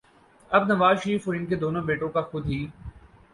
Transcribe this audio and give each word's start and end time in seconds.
اب 0.51 0.63
نواز 0.67 0.95
شریف 1.03 1.27
اور 1.27 1.35
ان 1.35 1.45
کے 1.45 1.55
دونوں 1.57 1.81
بیٹوں 1.89 2.09
کو 2.09 2.21
خود 2.31 2.45
ہی 2.45 2.65